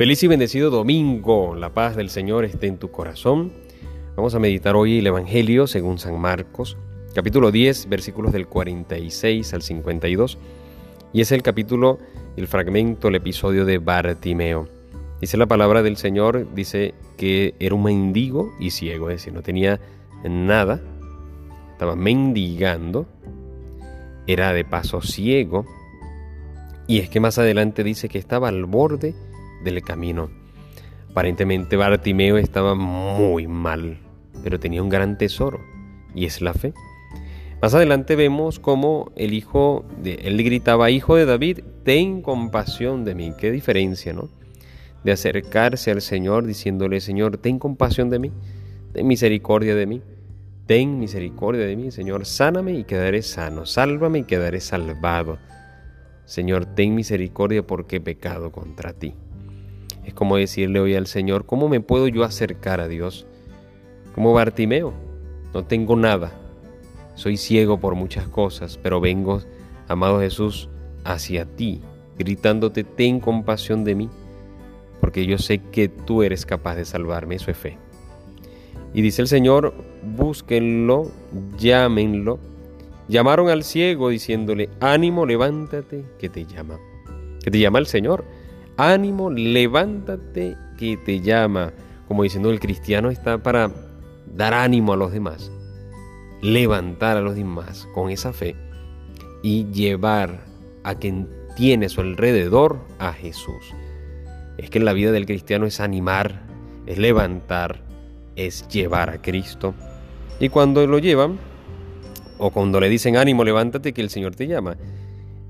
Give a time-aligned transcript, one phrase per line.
[0.00, 1.54] Feliz y bendecido domingo.
[1.54, 3.52] La paz del Señor esté en tu corazón.
[4.16, 6.78] Vamos a meditar hoy el Evangelio según San Marcos,
[7.14, 10.38] capítulo 10, versículos del 46 al 52.
[11.12, 11.98] Y es el capítulo,
[12.38, 14.68] el fragmento, el episodio de Bartimeo.
[15.20, 19.42] Dice la palabra del Señor, dice que era un mendigo y ciego, es decir, no
[19.42, 19.80] tenía
[20.24, 20.80] nada,
[21.72, 23.04] estaba mendigando,
[24.26, 25.66] era de paso ciego,
[26.86, 29.14] y es que más adelante dice que estaba al borde
[29.64, 30.30] del camino.
[31.10, 33.98] Aparentemente Bartimeo estaba muy mal,
[34.42, 35.60] pero tenía un gran tesoro,
[36.14, 36.72] y es la fe.
[37.60, 43.14] Más adelante vemos cómo el hijo de él gritaba, "Hijo de David, ten compasión de
[43.14, 44.28] mí." Qué diferencia, ¿no?
[45.04, 48.32] De acercarse al Señor diciéndole, "Señor, ten compasión de mí,
[48.92, 50.02] ten misericordia de mí."
[50.66, 55.38] Ten misericordia de mí, Señor, sáname y quedaré sano, sálvame y quedaré salvado.
[56.26, 59.14] Señor, ten misericordia porque he pecado contra ti.
[60.04, 63.26] Es como decirle hoy al Señor, ¿cómo me puedo yo acercar a Dios?
[64.14, 64.92] Como Bartimeo,
[65.54, 66.32] no tengo nada,
[67.14, 69.42] soy ciego por muchas cosas, pero vengo,
[69.88, 70.68] amado Jesús,
[71.04, 71.80] hacia ti,
[72.18, 74.10] gritándote, ten compasión de mí,
[75.00, 77.78] porque yo sé que tú eres capaz de salvarme, eso es fe.
[78.92, 81.10] Y dice el Señor, búsquenlo,
[81.58, 82.38] llámenlo.
[83.08, 86.78] Llamaron al ciego diciéndole, ánimo, levántate, que te llama.
[87.42, 88.24] Que te llama el Señor
[88.76, 91.72] ánimo, levántate que te llama.
[92.08, 93.70] Como diciendo, el cristiano está para
[94.34, 95.50] dar ánimo a los demás,
[96.42, 98.56] levantar a los demás con esa fe
[99.42, 100.44] y llevar
[100.84, 103.74] a quien tiene a su alrededor a Jesús.
[104.58, 106.42] Es que la vida del cristiano es animar,
[106.86, 107.82] es levantar,
[108.36, 109.74] es llevar a Cristo.
[110.38, 111.38] Y cuando lo llevan,
[112.38, 114.76] o cuando le dicen ánimo, levántate que el Señor te llama,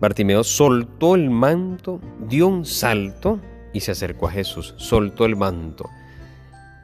[0.00, 3.40] Bartimeo soltó el manto, dio un salto
[3.72, 4.74] y se acercó a Jesús.
[4.76, 5.88] Soltó el manto.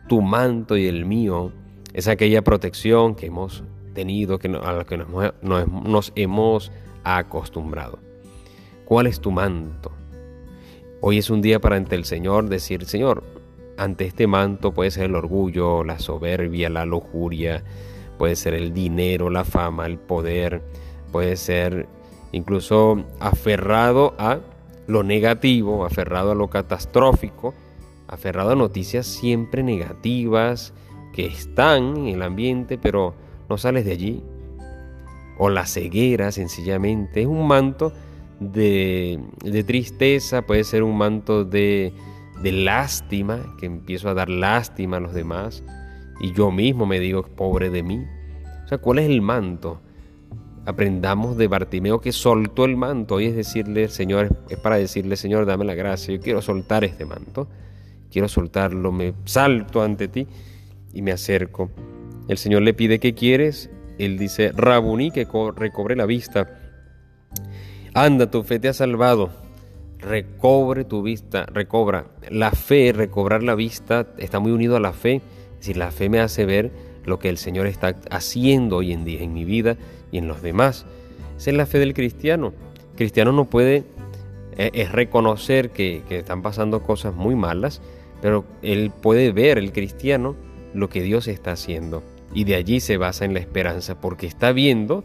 [0.08, 1.52] Tu manto y el mío
[1.92, 6.72] es aquella protección que hemos tenido, que, a la que nos, hemos
[7.04, 7.98] acostumbrado.
[8.84, 9.92] ¿Cuál es tu manto?
[11.00, 13.22] Hoy es un día para ante el Señor decir, Señor,
[13.76, 17.64] ante este manto puede ser el orgullo, la soberbia, la lujuria,
[18.18, 20.62] puede ser el dinero, la fama, el poder,
[21.10, 21.88] puede ser
[22.32, 24.40] incluso aferrado a
[24.86, 27.54] lo negativo, aferrado a lo catastrófico,
[28.08, 30.72] aferrado a noticias siempre negativas
[31.12, 33.14] que están en el ambiente, pero
[33.48, 34.22] no sales de allí.
[35.38, 37.92] O la ceguera, sencillamente, es un manto
[38.40, 39.20] de,
[39.66, 41.92] tristeza, puede ser un manto de,
[42.42, 45.62] de lástima, que empiezo a dar lástima a los demás,
[46.20, 48.04] y yo mismo me digo, pobre de mí.
[48.64, 49.80] O sea, ¿cuál es el manto?
[50.66, 53.16] Aprendamos de Bartimeo que soltó el manto.
[53.16, 56.14] Hoy es decirle, Señor, es para decirle, Señor, dame la gracia.
[56.14, 57.48] Yo quiero soltar este manto.
[58.10, 58.92] Quiero soltarlo.
[58.92, 60.26] Me salto ante ti
[60.92, 61.70] y me acerco.
[62.28, 63.70] El Señor le pide, ¿qué quieres?
[63.98, 65.26] Él dice, Rabuní, que
[65.56, 66.48] recobre la vista.
[67.94, 69.30] Anda, tu fe te ha salvado.
[69.98, 72.06] Recobre tu vista, recobra.
[72.30, 75.16] La fe, recobrar la vista, está muy unido a la fe.
[75.52, 76.70] Es decir, la fe me hace ver
[77.04, 79.76] lo que el Señor está haciendo hoy en día en mi vida
[80.12, 80.86] y en los demás.
[81.36, 82.52] Esa es la fe del cristiano.
[82.90, 83.84] El cristiano no puede,
[84.56, 87.80] eh, es reconocer que, que están pasando cosas muy malas,
[88.20, 90.36] pero él puede ver, el cristiano,
[90.74, 92.02] lo que Dios está haciendo.
[92.32, 95.04] Y de allí se basa en la esperanza, porque está viendo,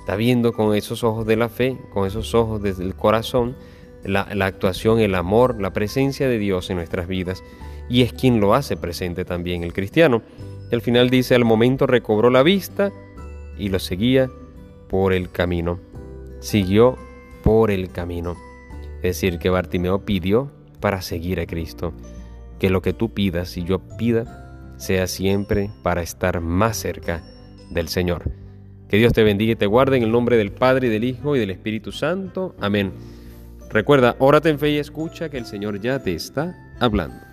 [0.00, 3.56] está viendo con esos ojos de la fe, con esos ojos desde el corazón,
[4.04, 7.42] la, la, actuación, el amor, la presencia de Dios en nuestras vidas.
[7.88, 10.22] Y es quien lo hace presente también el cristiano.
[10.72, 12.92] Y al final dice, al momento recobró la vista
[13.58, 14.30] y lo seguía
[14.88, 15.78] por el camino.
[16.40, 16.96] Siguió
[17.44, 18.36] por el camino.
[18.96, 20.50] Es decir, que Bartimeo pidió
[20.80, 21.92] para seguir a Cristo.
[22.58, 27.22] Que lo que tú pidas y yo pida sea siempre para estar más cerca
[27.68, 28.32] del Señor.
[28.88, 31.36] Que Dios te bendiga y te guarde en el nombre del Padre y del Hijo
[31.36, 32.56] y del Espíritu Santo.
[32.58, 32.92] Amén.
[33.68, 37.31] Recuerda, órate en fe y escucha que el Señor ya te está hablando.